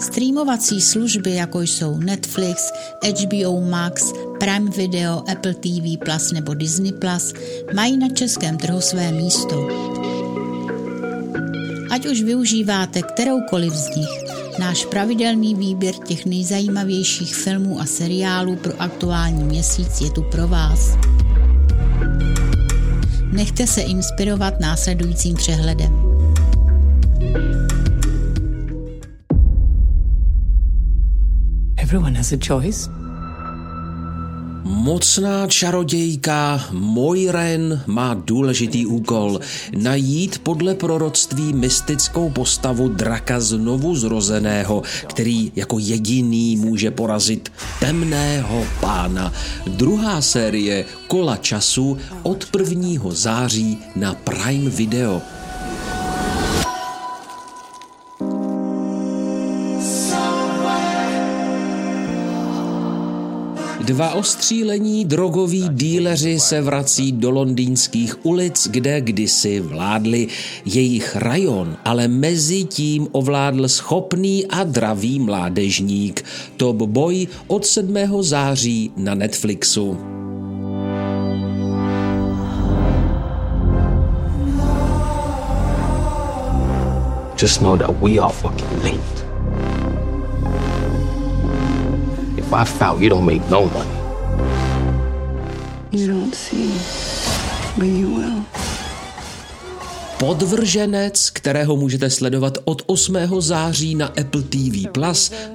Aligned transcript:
Streamovací 0.00 0.80
služby, 0.80 1.34
jako 1.34 1.60
jsou 1.60 1.98
Netflix, 1.98 2.72
HBO 3.04 3.60
Max, 3.60 4.12
Prime 4.38 4.70
Video, 4.70 5.22
Apple 5.32 5.54
TV 5.54 6.04
Plus 6.04 6.32
nebo 6.32 6.54
Disney 6.54 6.92
Plus, 6.92 7.32
mají 7.74 7.96
na 7.96 8.08
českém 8.08 8.56
trhu 8.56 8.80
své 8.80 9.12
místo. 9.12 9.68
Ať 11.90 12.06
už 12.06 12.22
využíváte 12.22 13.02
kteroukoliv 13.02 13.72
z 13.72 13.96
nich, 13.96 14.24
náš 14.58 14.84
pravidelný 14.84 15.54
výběr 15.54 15.94
těch 15.94 16.26
nejzajímavějších 16.26 17.34
filmů 17.34 17.80
a 17.80 17.86
seriálů 17.86 18.56
pro 18.56 18.72
aktuální 18.78 19.44
měsíc 19.44 20.00
je 20.00 20.10
tu 20.10 20.22
pro 20.22 20.48
vás. 20.48 20.98
Nechte 23.32 23.66
se 23.66 23.80
inspirovat 23.80 24.60
následujícím 24.60 25.34
přehledem. 25.34 26.15
Everyone 31.86 32.16
has 32.18 32.32
a 32.32 32.36
choice. 32.36 32.90
Mocná 34.64 35.46
čarodějka 35.46 36.60
Moiren 36.72 37.82
má 37.86 38.14
důležitý 38.14 38.86
úkol 38.86 39.40
najít 39.78 40.38
podle 40.38 40.74
proroctví 40.74 41.52
mystickou 41.52 42.30
postavu 42.30 42.88
draka 42.88 43.40
znovu 43.40 43.96
zrozeného, 43.96 44.82
který 45.06 45.52
jako 45.56 45.78
jediný 45.78 46.56
může 46.56 46.90
porazit 46.90 47.52
temného 47.80 48.66
pána. 48.80 49.32
Druhá 49.66 50.22
série 50.22 50.84
Kola 51.06 51.36
času 51.36 51.98
od 52.22 52.46
1. 52.58 53.10
září 53.10 53.78
na 53.96 54.14
Prime 54.14 54.70
Video. 54.70 55.22
Dva 63.86 64.14
ostřílení 64.14 65.04
drogoví 65.04 65.68
díleři 65.68 66.40
se 66.40 66.60
vrací 66.60 67.12
do 67.12 67.30
londýnských 67.30 68.26
ulic, 68.26 68.68
kde 68.70 69.00
kdysi 69.00 69.60
vládli. 69.60 70.28
Jejich 70.64 71.16
rajon 71.16 71.76
ale 71.84 72.08
mezi 72.08 72.64
tím 72.64 73.08
ovládl 73.12 73.68
schopný 73.68 74.46
a 74.46 74.64
dravý 74.64 75.18
mládežník. 75.18 76.24
Top 76.56 76.76
Boy 76.76 77.26
od 77.46 77.66
7. 77.66 77.96
září 78.20 78.90
na 78.96 79.14
Netflixu. 79.14 79.98
Just 87.42 87.62
know 87.62 87.76
that 87.76 87.90
we 88.02 88.18
are 88.18 88.32
fucking 88.32 88.82
linked. 88.82 89.15
If 92.46 92.52
I 92.52 92.64
foul, 92.64 93.02
you 93.02 93.10
don't 93.10 93.26
make 93.26 93.42
no 93.50 93.66
money. 93.66 93.90
You 95.90 96.06
don't 96.06 96.34
see, 96.34 96.70
but 97.76 97.86
you 97.86 98.14
will. 98.14 98.42
Podvrženec, 100.18 101.30
kterého 101.30 101.76
můžete 101.76 102.10
sledovat 102.10 102.58
od 102.64 102.82
8. 102.86 103.16
září 103.38 103.94
na 103.94 104.06
Apple 104.06 104.42
TV+, 104.42 104.86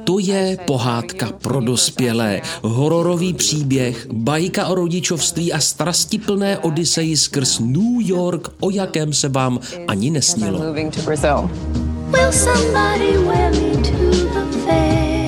to 0.04 0.20
je 0.20 0.58
pohádka 0.66 1.32
pro 1.42 1.62
dospělé, 1.62 2.42
hororový 2.62 3.34
příběh, 3.34 4.08
bajka 4.12 4.68
o 4.68 4.76
rodičovství 4.76 5.54
a 5.54 5.60
strastiplné 5.60 6.58
odiseji 6.58 7.18
skrz 7.18 7.60
New 7.60 8.02
York, 8.02 8.50
o 8.60 8.70
jakém 8.70 9.14
se 9.14 9.30
vám 9.30 9.60
ani 9.88 10.10
nesnilo. 10.10 10.60
Will 10.60 12.32
somebody 12.32 13.18
wear 13.18 13.52
me 13.52 13.78
to 13.78 14.50
the 14.52 14.58
fair? 14.66 15.21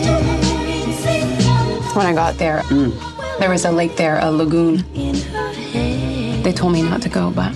When 1.93 2.07
I 2.07 2.13
got 2.13 2.37
there, 2.39 2.61
mm. 2.63 3.39
there 3.39 3.51
was 3.51 3.65
a 3.65 3.71
lake 3.71 3.97
there, 3.97 4.17
a 4.19 4.31
lagoon. 4.31 4.83
They 6.41 6.51
told 6.51 6.73
me 6.73 6.81
not 6.81 7.03
to 7.03 7.09
go, 7.09 7.29
but. 7.29 7.53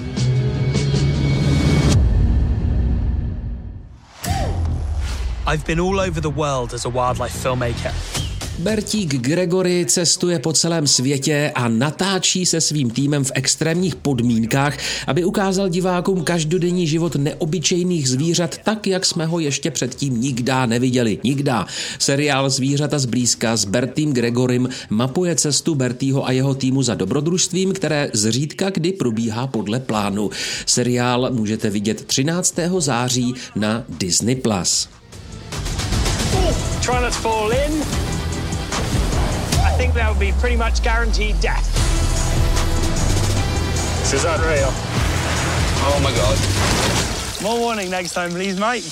I've 5.48 5.66
been 5.66 5.80
all 5.80 6.00
over 6.00 6.22
the 6.22 6.30
world 6.30 6.74
as 6.74 6.86
a 6.86 6.90
wildlife 6.90 7.34
filmmaker. 7.34 8.17
Bertík 8.58 9.16
Gregory 9.16 9.86
cestuje 9.86 10.40
po 10.40 10.54
celém 10.54 10.88
světě 10.88 11.52
a 11.56 11.68
natáčí 11.68 12.46
se 12.46 12.62
svým 12.62 12.90
týmem 12.90 13.24
v 13.24 13.32
extrémních 13.34 13.96
podmínkách, 13.96 14.78
aby 15.08 15.26
ukázal 15.26 15.70
divákům 15.70 16.24
každodenní 16.24 16.88
život 16.88 17.16
neobyčejných 17.16 18.10
zvířat 18.10 18.58
tak, 18.64 18.88
jak 18.88 19.06
jsme 19.06 19.26
ho 19.26 19.40
ještě 19.40 19.72
předtím 19.72 20.22
nikdy 20.22 20.52
neviděli. 20.66 21.20
Nikdy. 21.24 21.52
Seriál 22.00 22.50
Zvířata 22.50 23.00
zblízka 23.00 23.58
s 23.58 23.66
Bertým 23.66 24.14
Gregorym 24.14 24.70
mapuje 24.90 25.36
cestu 25.36 25.76
Bertýho 25.76 26.28
a 26.28 26.32
jeho 26.32 26.56
týmu 26.56 26.84
za 26.84 26.96
dobrodružstvím, 26.96 27.74
které 27.74 28.10
zřídka 28.14 28.70
kdy 28.70 28.94
probíhá 28.94 29.48
podle 29.48 29.80
plánu. 29.80 30.30
Seriál 30.66 31.30
můžete 31.32 31.70
vidět 31.70 32.06
13. 32.06 32.56
září 32.78 33.34
na 33.56 33.84
Disney+. 33.90 34.36
Plus. 34.36 34.90
Try 36.86 37.02
not 37.02 37.14
to 37.14 37.20
fall 37.20 37.52
in 37.52 37.97
that 39.98 40.10
would 40.12 40.20
be 40.20 40.32
pretty 40.34 40.56
much 40.56 40.84
guaranteed 40.84 41.40
death. 41.42 41.74
This 44.00 44.14
is 44.14 44.26
unreal. 44.26 44.70
Oh 45.90 46.00
my 46.04 46.12
god. 46.12 46.38
More 47.42 47.60
warning 47.60 47.90
next 47.90 48.14
time, 48.14 48.30
please, 48.30 48.60
mate. 48.60 48.84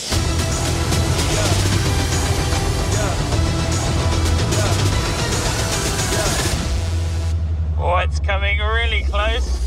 Oh, 7.77 7.97
it's 8.03 8.19
coming 8.19 8.57
really 8.57 9.03
close. 9.03 9.61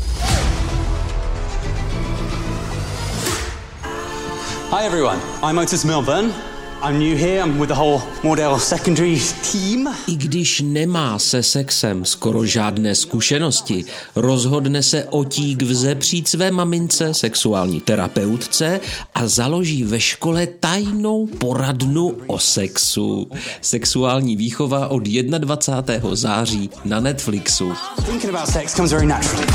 Hi 4.71 4.83
everyone, 4.83 5.19
I'm 5.41 5.57
Otis 5.57 5.85
Milburn. 5.85 6.33
I'm 6.81 6.97
new 6.97 7.17
here, 7.17 7.41
I'm 7.41 7.59
with 7.59 7.67
the 7.67 7.75
whole 7.75 8.01
Model 8.23 8.59
Secondary 8.59 9.19
team. 9.51 9.89
I 10.07 10.15
když 10.15 10.63
nemá 10.65 11.19
se 11.19 11.43
sexem 11.43 12.05
skoro 12.05 12.45
žádné 12.45 12.95
zkušenosti, 12.95 13.85
rozhodne 14.15 14.83
se 14.83 15.03
otík 15.03 15.61
vzepřít 15.61 16.27
své 16.27 16.51
mamince, 16.51 17.13
sexuální 17.13 17.81
terapeutce 17.81 18.79
a 19.15 19.27
založí 19.27 19.83
ve 19.83 19.99
škole 19.99 20.47
tajnou 20.47 21.27
poradnu 21.27 22.17
o 22.27 22.39
sexu. 22.39 23.31
Sexuální 23.61 24.35
výchova 24.35 24.87
od 24.87 25.03
21. 25.03 26.15
září 26.15 26.69
na 26.85 26.99
Netflixu. 26.99 27.73
Thinking 28.05 28.35
about 28.35 28.49
sex 28.49 28.75
comes 28.75 28.91
very 28.91 29.05
naturally. 29.05 29.47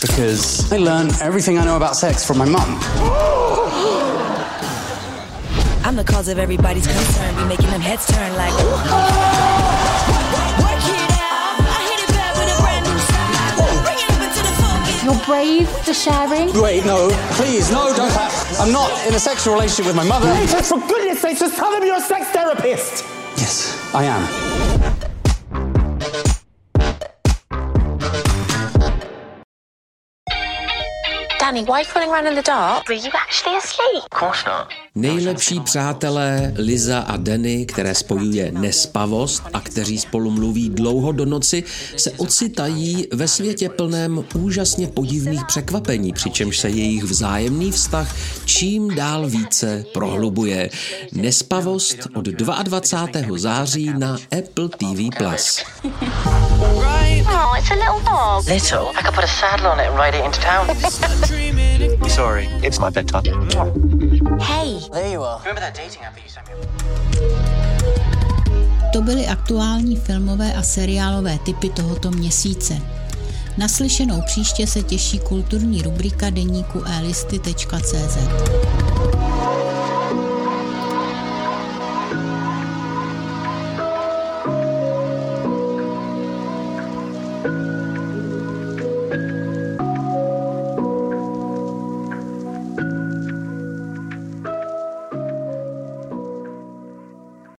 Because 0.00 0.76
I 0.76 0.78
learned 0.78 1.14
everything 1.20 1.58
I 1.58 1.64
know 1.64 1.76
about 1.76 1.96
sex 1.96 2.24
from 2.24 2.38
my 2.38 2.50
mum. 2.50 2.80
I'm 5.90 5.96
the 5.96 6.04
cause 6.04 6.28
of 6.28 6.38
everybody's 6.38 6.86
concern. 6.86 7.34
Be 7.34 7.44
making 7.46 7.68
them 7.70 7.80
heads 7.80 8.06
turn 8.06 8.32
like. 8.36 8.52
I 8.54 8.56
hit 11.90 11.98
a 11.98 12.12
girl 12.14 12.32
with 12.38 12.46
a 12.46 12.62
random 12.62 12.96
shot. 13.10 13.58
Bring 13.82 13.98
it 13.98 14.06
over 14.14 14.30
to 14.30 14.40
the 14.40 14.54
focus. 14.62 15.02
You're 15.02 15.18
brave 15.26 15.68
for 15.68 15.92
sharing. 15.92 16.54
Wait, 16.62 16.86
no, 16.86 17.10
please, 17.32 17.72
no, 17.72 17.92
don't. 17.96 18.16
I'm 18.60 18.70
not 18.70 19.04
in 19.08 19.14
a 19.14 19.18
sexual 19.18 19.54
relationship 19.54 19.86
with 19.86 19.96
my 19.96 20.04
mother. 20.04 20.32
Nathan, 20.32 20.62
for 20.62 20.78
goodness 20.78 21.22
sake, 21.22 21.40
just 21.40 21.56
tell 21.56 21.72
them 21.72 21.82
you're 21.82 21.96
a 21.96 22.00
sex 22.00 22.28
therapist. 22.28 23.04
Yes, 23.36 23.92
I 23.92 24.04
am. 24.04 25.09
Danny, 31.40 31.64
why 31.64 31.72
are 31.72 31.80
you 31.80 31.86
crawling 31.86 32.10
around 32.10 32.26
in 32.26 32.34
the 32.34 32.42
dark? 32.42 32.88
Were 32.88 32.94
you 32.94 33.10
actually 33.14 33.56
asleep? 33.56 34.04
Of 34.12 34.20
course 34.20 34.44
not. 34.46 34.68
Nejlepší 34.94 35.60
přátelé 35.60 36.54
Liza 36.56 36.98
a 37.00 37.16
Danny, 37.16 37.66
které 37.66 37.94
spojuje 37.94 38.52
nespavost 38.52 39.42
a 39.52 39.60
kteří 39.60 39.98
spolu 39.98 40.30
mluví 40.30 40.70
dlouho 40.70 41.12
do 41.12 41.24
noci, 41.26 41.64
se 41.96 42.10
ocitají 42.10 43.06
ve 43.12 43.28
světě 43.28 43.68
plném 43.68 44.24
úžasně 44.34 44.86
podivných 44.86 45.44
překvapení, 45.44 46.12
přičemž 46.12 46.58
se 46.58 46.68
jejich 46.68 47.04
vzájemný 47.04 47.72
vztah 47.72 48.16
čím 48.44 48.94
dál 48.94 49.26
více 49.26 49.84
prohlubuje. 49.92 50.70
Nespavost 51.12 51.96
od 52.14 52.24
22. 52.24 53.38
září 53.38 53.92
na 53.98 54.16
Apple 54.38 54.68
TV+. 54.68 55.16
Plus. 55.18 55.62
Oh, 57.32 57.54
it's 57.58 57.70
a 57.70 57.74
little 57.74 58.00
dog. 58.44 58.52
Little? 58.52 58.88
I 58.96 59.02
could 59.02 59.14
put 59.14 59.24
a 59.24 59.28
saddle 59.28 59.66
on 59.66 59.80
it 59.80 59.86
and 59.86 59.96
ride 59.96 60.14
it 60.14 60.24
into 60.24 60.40
town. 60.40 60.66
Sorry, 62.08 62.46
it's 62.62 62.78
my 62.78 62.90
bedtime. 62.90 63.24
Hey. 64.40 64.80
There 64.92 65.10
you 65.10 65.22
are. 65.22 65.38
Remember 65.40 65.60
that 65.60 65.74
dating 65.74 66.02
app 66.02 66.14
that 66.14 66.22
you 66.22 66.30
sent 66.30 66.48
me? 66.48 66.54
To 68.92 69.00
byly 69.02 69.26
aktuální 69.26 69.96
filmové 69.96 70.54
a 70.54 70.62
seriálové 70.62 71.38
typy 71.38 71.68
tohoto 71.70 72.10
měsíce. 72.10 72.78
Naslyšenou 73.58 74.22
příště 74.26 74.66
se 74.66 74.82
těší 74.82 75.18
kulturní 75.18 75.82
rubrika 75.82 76.30
deníku 76.30 76.84
elisty.cz. 76.98 78.16